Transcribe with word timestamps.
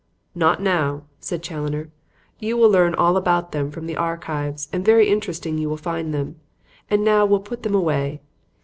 "Not 0.33 0.59
now," 0.59 1.03
said 1.19 1.43
Challoner. 1.43 1.91
"You 2.39 2.57
will 2.57 2.71
learn 2.71 2.95
all 2.95 3.17
about 3.17 3.51
them 3.51 3.69
from 3.69 3.85
the 3.85 3.95
'Archives,' 3.97 4.67
and 4.73 4.83
very 4.83 5.07
interesting 5.07 5.59
you 5.59 5.69
will 5.69 5.77
find 5.77 6.11
them. 6.11 6.37
And 6.89 7.03
now 7.05 7.23
we'll 7.23 7.39
put 7.39 7.61
them 7.61 7.75
away." 7.75 8.19